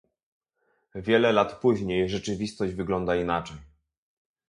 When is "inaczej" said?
3.15-3.57